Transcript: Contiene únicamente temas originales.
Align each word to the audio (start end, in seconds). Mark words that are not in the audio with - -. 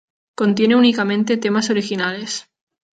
Contiene 0.35 0.75
únicamente 0.75 1.37
temas 1.37 1.69
originales. 1.69 2.47